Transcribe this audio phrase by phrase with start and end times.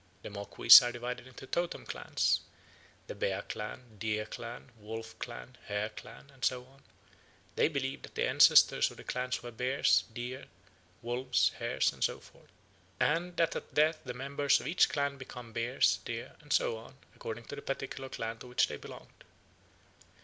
[0.23, 2.39] The Moquis are divided into totem clans
[3.05, 6.81] the Bear clan, Deer clan, Wolf clan, Hare clan, and so on;
[7.55, 10.45] they believe that the ancestors of the clans were bears, deer,
[11.03, 12.49] wolves, hares, and so forth;
[12.99, 16.97] and that at death the members of each clan become bears, deer, and so on
[17.15, 19.23] according to the particular clan to which they belonged.